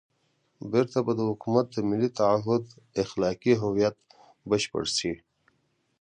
[0.71, 2.63] بېرته به د حکومت د ملي تعهُد
[3.03, 3.95] اخلاقي هویت
[4.49, 5.13] بشپړ شي.